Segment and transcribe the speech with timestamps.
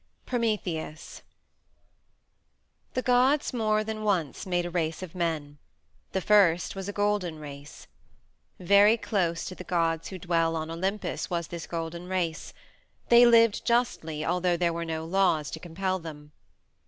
[0.25, 1.21] Prometheus
[2.95, 5.59] The gods more than once made a race of men:
[6.11, 7.85] the first was a Golden Race.
[8.59, 12.51] Very close to the gods who dwell on Olympus was this Golden Race;
[13.09, 16.31] they lived justly although there were no laws to compel them.